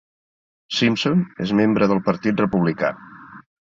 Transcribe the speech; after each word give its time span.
Simpson 0.77 1.21
és 1.47 1.53
membre 1.61 1.91
del 1.93 2.03
Partit 2.09 2.45
Republicà. 2.45 2.91